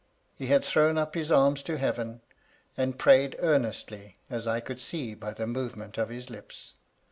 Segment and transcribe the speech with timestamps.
[0.35, 2.21] He had thrown up his arms to Heaven,
[2.75, 3.49] and prayed MY LADY LUDLOW..
[3.51, 3.55] 109
[3.99, 6.73] earnestly, as I could see by the movement of his lips.